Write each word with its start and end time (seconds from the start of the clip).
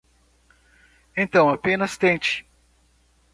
Então 1.15 1.47
apenas 1.47 1.95
tente 1.95 2.43